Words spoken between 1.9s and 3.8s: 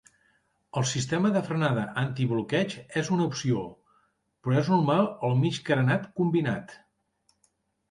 antibloqueig és una opció,